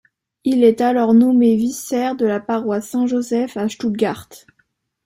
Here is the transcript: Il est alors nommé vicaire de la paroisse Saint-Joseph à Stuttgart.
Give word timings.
Il 0.45 0.63
est 0.63 0.81
alors 0.81 1.13
nommé 1.13 1.55
vicaire 1.55 2.15
de 2.15 2.25
la 2.25 2.39
paroisse 2.39 2.89
Saint-Joseph 2.89 3.55
à 3.55 3.69
Stuttgart. 3.69 4.29